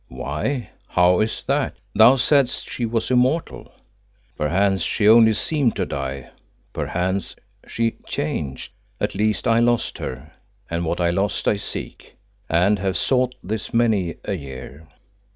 [0.09, 1.75] "Why, how is that?
[1.93, 3.71] Thou saidst she was immortal."
[4.35, 6.31] "Perchance she only seemed to die;
[6.73, 7.35] perchance
[7.67, 8.71] she changed.
[8.99, 10.31] At least I lost her,
[10.71, 12.15] and what I lost I seek,
[12.49, 14.87] and have sought this many a year."